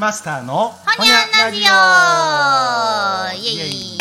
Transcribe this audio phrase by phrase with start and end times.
[0.00, 1.62] マスターのほにゃんラジオ。
[3.38, 3.98] イエイ。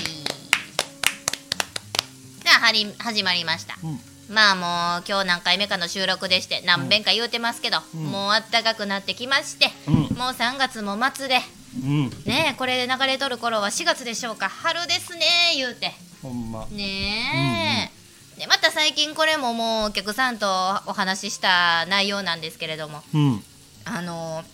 [2.45, 3.99] さあはり始まりました、うん。
[4.33, 8.05] まあもう今日何回目かの収録でして何遍か言うてますけど、ん。
[8.05, 9.93] もうあったかくなってきまして、うん。
[9.95, 11.41] もう3月も末で
[11.83, 12.09] うん。
[12.25, 14.47] ねえこれで流れとる頃は4月でしょうか。
[14.47, 15.25] 春ですね
[15.57, 15.91] 言うて。
[16.21, 16.65] ほんま。
[16.67, 17.91] ね
[18.37, 20.47] え、でまた最近これももうお客さんと
[20.85, 23.43] お話しした内容なんですけれどもうん。
[23.83, 24.45] あの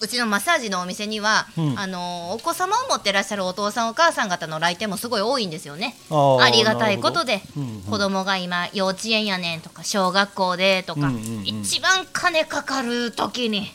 [0.00, 1.78] うちのマッサージのお店には、うん。
[1.78, 5.94] あのお子様を持ってらっしゃるお父さんお母さん方の来店もすごい多いんですよね。
[6.10, 7.82] ありがたいことで、うんうん。
[7.82, 11.46] 子供が今幼稚園やねんとか小学校でとか、うんうんうん。
[11.46, 13.66] 一番金かかる時に、うん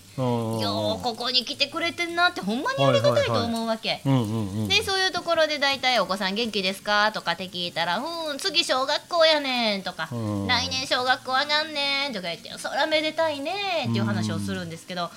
[0.60, 4.02] ようここに来てくれてんなってほんまにありがたいと思うわけ。
[4.06, 4.24] うんうんう
[4.66, 4.68] ん。
[4.68, 7.98] でそういうところで大体「お子さん元気ですか?」とかって聞いたら
[8.30, 15.10] 「うん次小学校やねん」とかうん「来年小学校上がんねん」とか言って「そらめでたいね」っていう話をするんですけど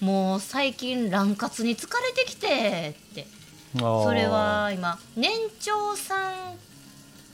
[0.00, 3.26] もう最近卵活に疲れてきてって。
[3.78, 5.30] それは今年
[5.60, 6.56] 長さん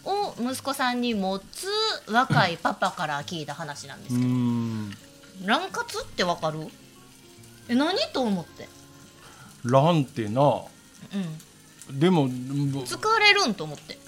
[0.05, 1.69] を息子さんに持つ
[2.11, 4.29] 若いパパから聞いた話なんですうけど。
[4.29, 4.97] ん。
[5.47, 6.67] 卵活ってわかる？
[7.69, 8.69] え何と思って、
[9.65, 10.43] ランってな。
[11.91, 13.99] うん、でも疲れるんと思って。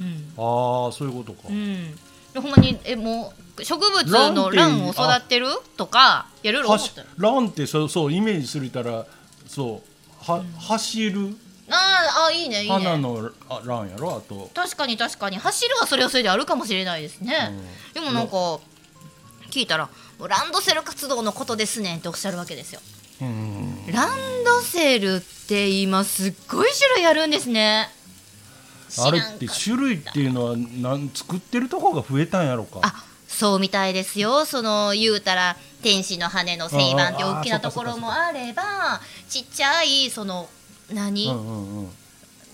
[0.00, 0.32] うん。
[0.36, 1.48] ああそういうことか。
[1.48, 1.94] うん、
[2.32, 6.76] でほんまにえもう植物のラン卵を育てるとかやるろ
[7.16, 9.06] ランってそうそうイメージするたら
[9.46, 9.82] そ
[10.28, 11.36] うは、走る。
[11.68, 12.74] あーあいいねいいね。
[12.74, 14.50] 花のあランやろあと。
[14.54, 15.36] 確かに確かに。
[15.36, 17.52] 走るはそれはそれであるかもしれないですね、
[17.94, 18.60] でもなんか
[19.50, 19.88] 聞いたら
[20.20, 22.80] 「ランドセル活動のことですね」っておっしゃるわけですよ。
[23.22, 23.86] うん。
[23.92, 27.90] ランドセルって今すっごい種類あるんですね。
[28.98, 32.80] あれって種類っていうのはなん作ってるとこが増えたんやろか。
[32.82, 33.04] あ
[33.36, 34.46] そうみたいですよ。
[34.46, 38.62] その言うたら天使の羽の製板って大きなところもあれば
[39.28, 40.48] ちっちゃいその
[40.90, 41.90] 何、うんうんうん。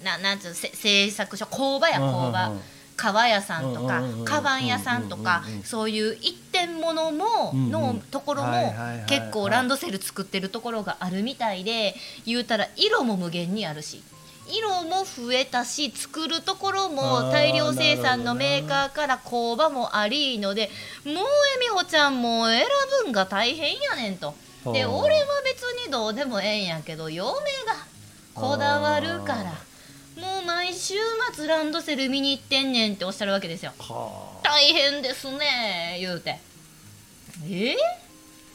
[0.03, 2.57] ななんつう製作所工場や工場、うんうん。
[2.57, 2.61] うん
[2.95, 8.75] 革屋さんとか、うんうんカバン屋さんとか、うんうんうんそういう一点物も、のところも、
[9.09, 11.95] 結構ランドセル作ってるところがあるみたいで
[12.27, 14.03] 言うたら色も無限にあるし
[14.49, 20.71] 色も増えたし作るところあもー大量生産のメーカーから工場もありので
[21.05, 21.19] もうえ
[21.61, 22.65] みほちゃんも選
[23.05, 24.35] ぶんが大変やねんと。
[24.73, 24.97] ではあ。
[24.97, 27.41] 俺は別にどうでもええんやけど嫁が
[28.35, 29.45] こだわるから
[30.21, 30.95] もう毎週
[31.35, 33.73] 末ランドセル見に行ってんねんっておっしゃるわけですよ。
[33.79, 36.39] は大変ですね言うて。
[37.49, 38.02] えあ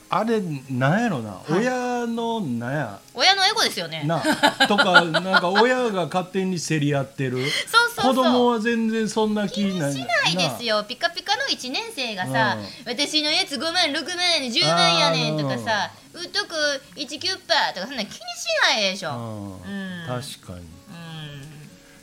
[0.09, 1.53] あれなんやろな、い。
[1.53, 3.00] 親のなんや。
[3.13, 4.03] 親のエゴですよね。
[4.06, 4.22] な
[4.68, 7.44] とかなんか親が勝手に競り合ってる。
[7.68, 8.23] そうそうそう。
[8.23, 10.84] 子供は全然そんな気ないしないですよ。
[10.85, 16.56] ピカピカの1年生がさ、私のやつ5万6万やねん10万やねんとかさうっとく
[16.96, 18.22] 1キュッパーとかそんなん気にし
[18.63, 20.07] ないでしょ、な、ううんん。
[20.07, 20.59] 確かに。
[20.59, 20.66] うん。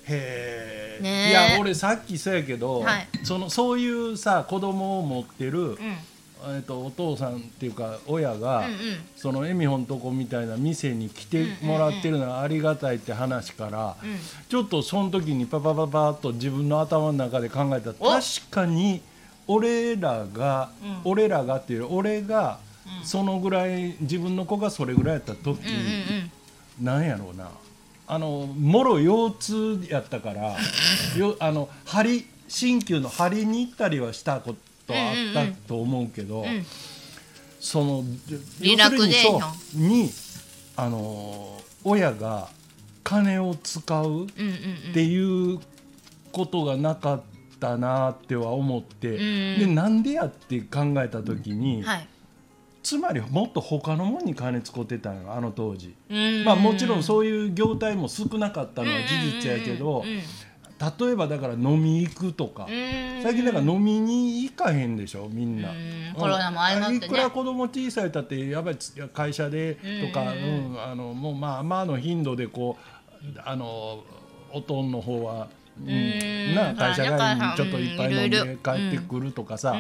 [0.06, 1.31] へえ、ねえ。
[1.31, 3.09] いや俺さっきそうやけど、はい。
[3.22, 5.97] そのそういうさ子供を持ってる、うん
[6.46, 8.78] えっとお父さんっていうか親が、うんうん。
[9.16, 14.16] そのエミホンとこみたいな店に来てもらってるのはありがたいって話から、うん
[14.48, 19.00] ちょっとその時にパパパパッと自分の頭の中で考えた確かに
[19.46, 21.00] 俺らが、うん。
[21.04, 22.58] 俺らがっていう俺が
[23.02, 25.56] そのぐらい自分の子がそれぐらいやった時、うんうん
[26.78, 26.84] うん。
[26.84, 27.48] なんやろうな。
[28.06, 30.56] あのもろ腰痛やったから
[31.16, 34.58] よあの針鍼灸の針に行ったりはしたこと
[34.92, 36.66] はあったと思うけど、ん。
[37.60, 38.04] その
[38.60, 39.24] リラクゼ
[39.74, 40.10] に
[40.76, 42.48] あの親が
[43.02, 44.26] 金を使ううんうんうん。
[44.26, 44.26] っ
[44.92, 45.58] ていう
[46.32, 47.22] ことがなかっ
[47.60, 52.08] たなっては思って、んでなんでやって考えた時に、はい。
[52.82, 55.94] つまりもっと他のもんに金使ってたんよあの当時。
[56.10, 56.44] うん。
[56.44, 60.22] まあ、もちろんそういう業態も少なかったのは事実やけどうんうんうん
[60.98, 63.22] 例えばだから飲み行くとかうん。
[63.22, 65.70] 最近だから飲みに行かへんでしょみんな。
[65.70, 65.76] うん。
[65.76, 66.14] うん。
[66.14, 67.06] コロナも相まってね。
[67.06, 68.78] いくら子供小さいたってやっぱり
[69.12, 69.76] 会社で
[70.06, 70.38] とか、うう
[70.75, 72.76] んあのもうまあまあの頻度でこ
[73.22, 74.04] うあの
[74.52, 75.48] おとんの方は、
[75.81, 76.54] うんうん。
[76.54, 79.76] な会社帰りにちょっといっぱい飲んでろ帰ってくるとかさ、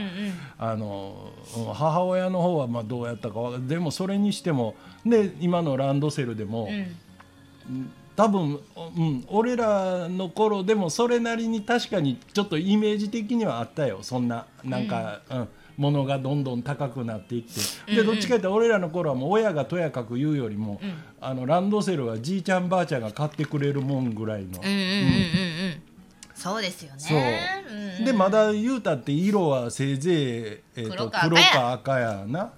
[0.58, 1.64] あのうん。
[1.74, 4.74] 母親の方はまあどうやったかでもそれにしても
[5.04, 6.68] で今のランドセルでも、
[7.68, 8.60] うん多分、
[8.96, 13.98] うん、俺らの頃でもそれなりに確かにちょっとイメージ的にはあったよ。
[14.02, 15.48] そんななんか、うん。
[15.76, 17.60] ものがどんどん高くなっていって。
[17.92, 18.14] でうんうん。
[18.14, 20.94] どっちかというと俺らの頃はもう親がとやかく言うよりも、うん。
[21.20, 25.93] あのランドセルはじいちゃんばあちゃんが買ってくれるもんぐらいの、うんうんうんうんうん
[26.44, 27.64] そうですよね。
[27.98, 28.02] う。
[28.02, 28.04] ん。
[28.04, 30.16] でまだ言うたって色はせいぜい、
[30.76, 32.52] えー、と黒か赤黒やか赤やな。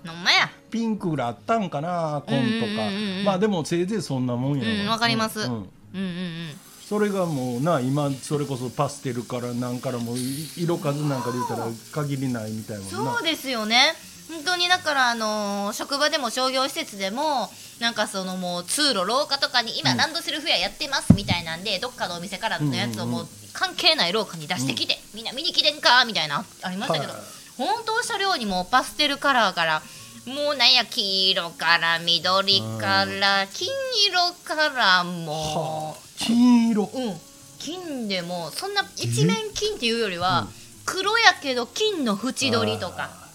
[0.70, 2.90] ピンクぐらいあったんかな紺とか、
[3.24, 5.40] まあでもせいぜいそんなもんやうんわかります。
[5.40, 5.50] うんうん。
[5.52, 6.60] うんうんうん。
[6.84, 10.14] それがもうな今それこそパステルからなんからも
[10.56, 12.82] 色数なんかで言ったら限りないみたいな。
[12.82, 13.94] そうですよね
[14.36, 17.48] 本当にだからあのー職場でも商業施設でも
[17.80, 27.22] なんかそのもう通路廊下とかに今ランドセルフェアやってますみたいなんで、どっかのお店からのやつをもう関係ない廊下に出してきて、みんな見に来てんかみたいなありましたけど、はい
[27.56, 29.82] 本当車両にもパステルカラーから
[30.26, 33.68] もうなんや黄色から緑から金
[34.10, 36.06] 色からもはあ。
[36.18, 36.82] 金色。
[36.82, 37.14] う、うん、
[37.58, 40.48] 金でもそんな一面金っていうよりは、
[40.84, 43.25] 黒やけど金の縁取りとか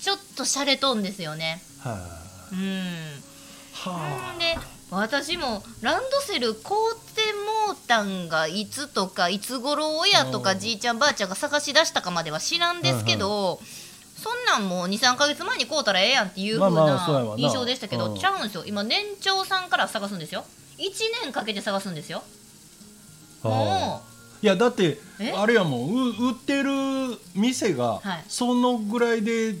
[0.00, 1.60] ちょっと洒落とんですよね。
[1.80, 1.98] は
[2.52, 2.84] うん。
[3.86, 4.56] あはんで
[4.90, 7.32] 私もランドセル買うて
[7.68, 10.58] もうたんがいつとかいつ頃親とかうん。
[10.58, 13.60] じいちゃんばあちゃんが探し出したかまでは知らんですけど、
[14.16, 17.36] そんなんもう23か月前に買うたらええやんっていう風まあまあそうなな。
[17.36, 18.18] 印象でしたけど、うん。
[18.18, 18.64] ちゃうんですよ。
[18.66, 20.44] 今年長さんから探すんですよ。
[20.78, 20.90] 1
[21.24, 22.22] 年かけて探すんですよ。
[23.44, 23.48] あ。
[23.48, 24.02] も
[24.40, 25.32] いやだってえ？
[25.36, 26.70] あれやもんう売ってる
[27.34, 28.24] 店がはい。
[28.28, 29.54] そのぐらいで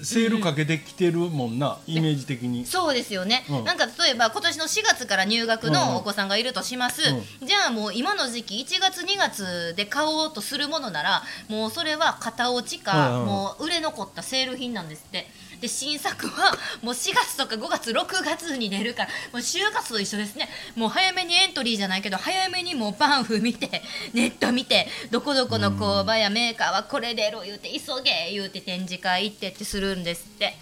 [0.00, 2.62] セールかけてきてるもんな、イメージ的に。
[2.62, 3.64] うそうですよね、うん。
[3.64, 13.26] なんか例えば今年の4月から入学のお子さんがいるとします、うじゃあもう今の時期1月2月で買おうとするものならもうそれは型落ちか、うんうん。
[13.26, 15.26] もう売れ残ったセール品なんですって。
[15.62, 16.50] で新作は
[16.82, 20.48] もう4月とか5月6月に出るからもう就活と一緒ですね。
[20.74, 23.80] もう早めにエントリーじゃないけど早めにもうパンフ見て
[24.12, 30.56] ネット見てどこどこの工場やメーカーはこれ出る言うて急げ言うて展示会行ってってするんですって。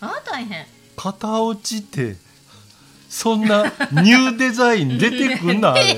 [0.00, 0.66] あー大変。
[0.96, 2.16] 型落ちって
[3.08, 5.94] そんなニューデザイン出てくんな いや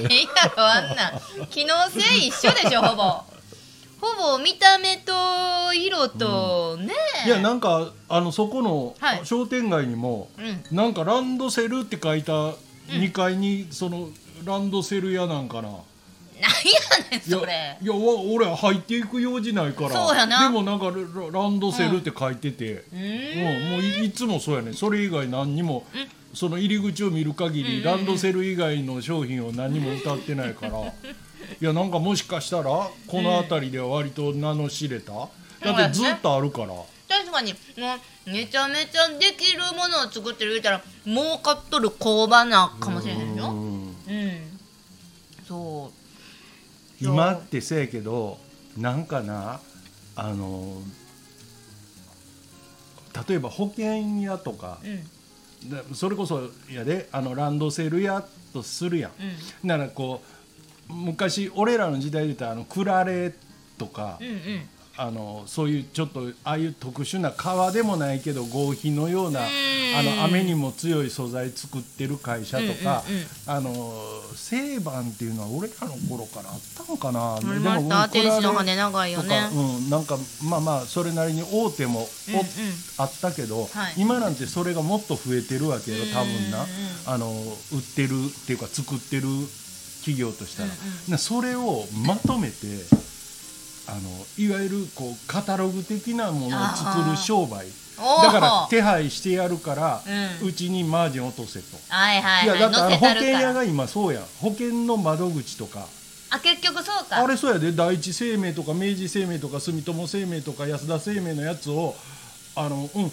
[0.57, 1.11] ろあんな
[1.43, 3.23] ん機能性一緒でしょほぼ。
[4.01, 5.13] ほぼ見た目と
[5.75, 6.95] 色と、ね。
[7.25, 9.21] えいやなんかあのそこのはい。
[9.25, 10.77] 商店街にも、うん。
[10.77, 12.33] なんかランドセルって書いた
[12.89, 14.09] 2階にその
[14.45, 15.71] ランドセル屋なんかな、
[16.41, 17.79] なんやねんそれ。
[17.81, 19.91] いやわ俺入っていく用事ないから。
[19.91, 20.43] そうやな。
[20.43, 22.99] でもなんかラランドセルって書いてて、ううん。
[22.99, 26.09] ーんもういいつもそうやねそれ以外何にも、うん。
[26.35, 27.85] その入り口を見る限り、うんうんうん。
[27.85, 30.93] ランドセル以外の商品を何も歌ってないから。
[31.61, 32.91] いやなんかもしかしたらこ
[33.23, 35.29] の辺りでは割と名の知れた、だ
[35.73, 36.69] ってずっとあるから。
[37.09, 37.53] 確かに。
[37.53, 37.95] も
[38.27, 43.47] うめちゃめちゃできるものを作ってる言うたら儲かっとる工場なかもしれへんよ。
[43.47, 43.97] うん。
[44.07, 44.59] うん。
[45.47, 46.08] そう
[47.01, 48.39] 今ってせやけど
[48.77, 49.61] なんかな
[50.17, 50.83] あの
[53.29, 55.71] 例えば保険屋とかうん。
[55.71, 59.11] だそれこそやであのランドセル屋とするやん、
[59.63, 59.69] うん。
[59.69, 60.23] ならこ
[60.89, 63.35] う昔俺らの時代で言ったらあのクラレ
[63.77, 64.69] とか、うんうん
[64.99, 69.79] あのそういうちょっとああいう特殊な革でもないけど合皮のようなうん。
[69.97, 73.03] あの雨にも強い素材作ってる会社とか、
[73.47, 73.73] あの
[74.35, 79.49] セイバンっていうのは俺らの頃からあったのかなでもた天使の羽長いよね。
[79.53, 83.95] うん、なんかまあまあそれなりに大手もおあったけど、はい。
[83.97, 86.67] 今なんてそれがもっと増えてるわけよ多分な、
[87.07, 87.31] あの
[87.73, 89.23] 売ってるっていうか作ってる
[90.01, 90.65] 企業とした
[91.11, 92.55] ら、それをまとめて
[93.89, 94.01] あの
[94.37, 97.67] いわゆるこうカタログ的なものを作る商売。
[97.99, 100.03] だから手配してやるから
[100.41, 101.77] うち、にマージン落とせと。
[101.89, 103.33] はいはいやだってあの保載せたるから。
[103.33, 104.23] 険屋が今そうやん。
[104.41, 105.87] 保険の窓口とか。
[106.31, 107.17] あ結局そうか。
[107.17, 107.73] あれそうやで。
[107.73, 111.97] 第一生命とか明治生命とか住友生命とか安田生命のやつを
[112.55, 113.13] あのうん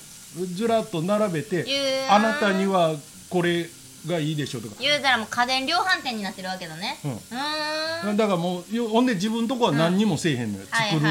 [0.54, 1.66] ずらっと並べて
[2.10, 2.94] あなたには
[3.30, 3.66] これ
[4.08, 6.98] がいいでしょとか、言うたらもう家電量販店になってるわけだね。
[7.04, 7.12] うん。
[7.12, 8.18] うーん。
[8.18, 11.10] だからもうよほんで自分とこは何にもせえへんのよ、はい作る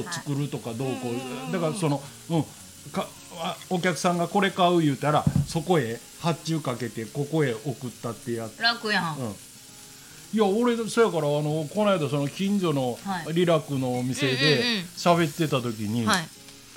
[0.00, 1.10] ことを作るとかどうこ
[1.48, 1.52] う。
[1.52, 2.44] だからそのうん。
[2.92, 3.06] か
[3.42, 8.60] あお客さんがこれ買う言うたらそこへ発注かけてここへ送ったってやつ。
[8.60, 9.34] 楽やん、うん。
[10.32, 13.34] いや俺そやからあのこの間その近所のはい。
[13.34, 14.66] リラクのお店でうん。
[14.96, 16.28] 喋ってた時に、はい。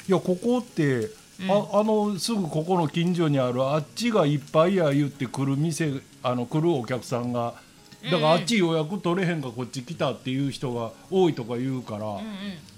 [0.08, 1.10] いやここって、
[1.42, 7.56] ああのすぐここの近所にあるあっちがいっぱいや言って来る店あの来るお客さんが
[8.04, 12.24] だからあっち予約取れへんかこっち来たっていう人が多いとか言うから、うんうん。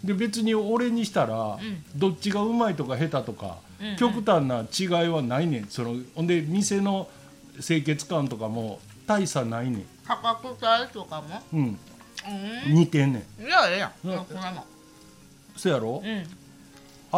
[0.03, 1.59] で別に俺にしたら、ん。
[1.95, 3.87] どっちがうまいとか下手とか、うん。
[3.89, 5.67] うん極端な違いはないねん。
[5.67, 7.09] そのほんで店の
[7.59, 10.59] 清潔感とかも大差ないねん、価格帯
[10.93, 11.41] とかも？
[11.53, 11.79] うん、
[12.67, 12.73] うん。
[12.75, 13.43] 似てんねん。
[13.43, 13.93] いやええや
[15.55, 16.23] そやろ、うん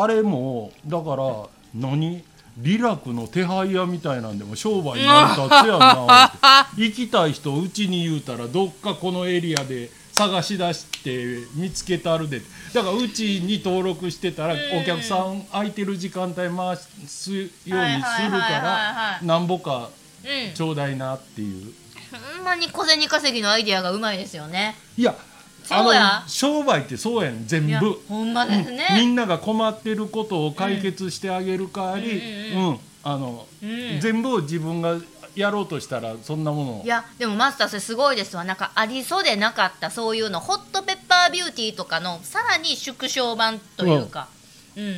[0.01, 2.23] あれもだから何？
[2.57, 6.31] リラクの手配屋みたいなんでも商売になるたつやんな。
[6.75, 12.41] 行きたい人うちに言うたらどっかこのエリアで探し出して見つけたるで。
[12.73, 16.77] だからうちに登録してたらお客さん空いてる時間帯回
[17.07, 19.89] すようにするからいなんぼか
[20.23, 20.53] うん。
[20.53, 21.71] ちょうだいなっていう。
[22.37, 24.75] ほんまに小銭稼ぎのアイディアがうまいですよね。
[24.97, 25.36] いやあ
[25.67, 26.21] そうや。
[26.23, 28.01] の商売ってそうやねん全部。
[28.07, 32.19] ほんまですね、みんなが困ってることを解決してあげる代わり、
[32.53, 32.79] ううんん。
[33.03, 33.99] あのうん。
[33.99, 34.97] 全部を自分が
[35.35, 36.81] やろうとしたらそんなもの。
[36.83, 38.43] いやでもマスターそれすごいですわ。
[38.43, 40.39] なんかありそうでなかったそういうの。
[40.39, 44.27] ホットペッパービューティーとかのさらに縮小版というか。
[44.75, 44.95] うん、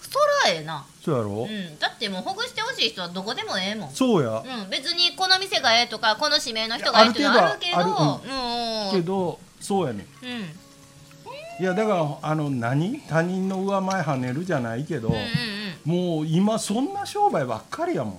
[0.00, 3.90] そらええな、そうやろ、うん、だってもうほぐしてほしい人はどこでもええもん。
[3.90, 7.78] そうや、うん、別にこの店がええとかこの指名の人がええっていうのはあるけど。
[7.78, 8.92] ある程度はうんうん。
[8.92, 9.40] けど
[9.70, 10.02] そうやねん。
[10.02, 11.62] うん。
[11.62, 12.98] いやだからあの何？
[13.02, 16.16] 他人の上前跳ねるじゃないけど、うんうんうん。
[16.16, 18.18] もう今そんな商売ばっかりやもん、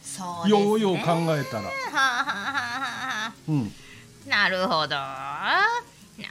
[0.00, 1.42] そうようよう考えたら、は
[1.90, 3.72] あはあはうん、
[4.28, 4.94] なるほど。
[4.94, 5.58] な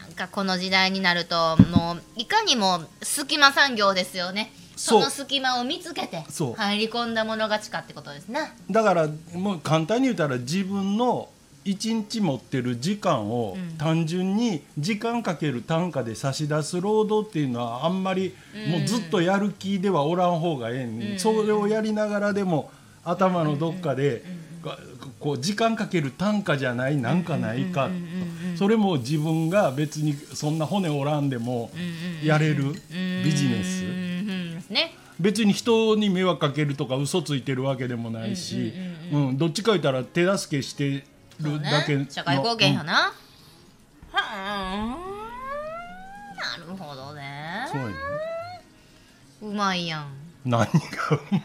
[0.08, 4.54] んかこの時代になるともういかにも隙間産業ですよね。
[4.78, 6.24] その隙間を見つけて
[6.56, 11.30] 入り込んだもの勝ちかってことですねだからもう簡単に言ったら自分の
[11.66, 13.78] 一日持ってる時間をうん。
[13.78, 18.34] 単純に時間かける単価で差し出す労働っていうのはあんまり
[18.70, 21.20] もうずっとやる気ではおらん方がええん、うん。
[21.20, 22.72] それをやりながらでも
[23.04, 24.24] 頭のどっかで
[24.64, 24.78] が
[25.20, 27.90] こう時間かける単価じゃないなんかないか。
[28.56, 31.72] それも自分が別にそんな骨おらんでも
[32.24, 32.74] やれる
[33.24, 33.84] ビジネス。
[34.72, 34.94] ね。
[35.20, 38.74] 別に人に迷惑かけるとか嘘ついてるわけでもないし、
[39.12, 39.38] うん。
[39.38, 41.06] どっちか言ったら手助けして
[41.40, 42.00] るだけの。
[42.02, 43.14] ね社会貢献やな、は
[44.14, 44.98] あ。
[46.36, 47.66] なるほどね。
[47.66, 47.96] うんそうやね。
[49.42, 50.70] うまいやん何がう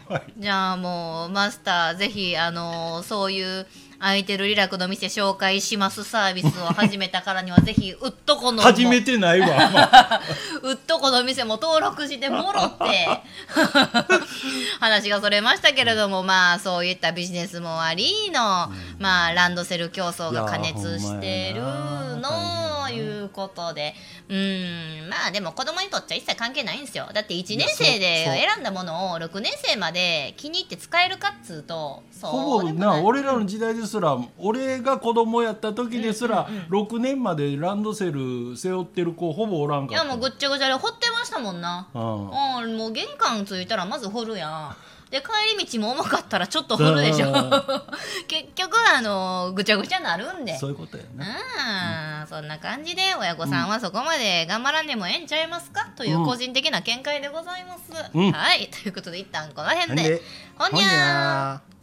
[0.09, 3.65] まいじゃあもうマスターぜひあのそういう
[4.01, 10.21] 空いてるリラクの店紹介しますサービスを始めたからにはぜひうっとこのも初めてないわ、まあ
[10.63, 13.07] うっとこの店も登録してもろって
[14.81, 23.93] 話がそれましたけれどもまあそういったビジネスもありの、まあランドセル競争が過熱してるのいうことで。
[24.29, 25.09] うん。
[25.09, 27.09] まあでも子供にとっちゃ一切関係ないんですよ。
[27.13, 41.87] だって1年生で選んだものを6年生まで気に入って使えるかっつうとそうほぼな俺らの時代ですら俺が子供やった時ですら、6年までランドセル背負ってる子ほぼおらんかいやもうぐっちゃぐちゃで掘ってましたもんな。
[41.93, 42.29] うん。
[42.63, 44.75] うん、もう玄関着いたらまず掘るやん。
[45.11, 47.27] で帰り道も重かったらちょっと掘るでしょ。
[47.27, 47.33] うん。
[48.27, 50.57] 結局あのぐちゃぐちゃなるんで。
[50.57, 51.33] そういうことやな、うん、
[52.27, 55.91] そんな感じで親御さんはそこまで頑張らんでもええんちゃいますか？
[55.95, 56.25] といううん。
[56.25, 57.81] 個人的な見解でございます、
[58.13, 58.31] うん。
[58.31, 58.69] はい。
[58.69, 60.21] ということで一旦この辺で。
[60.57, 61.67] ほんにゃー。
[61.67, 61.80] ー